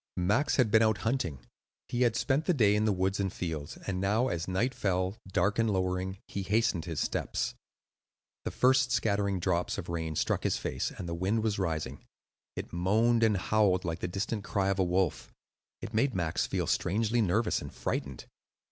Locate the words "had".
0.55-0.71, 2.01-2.15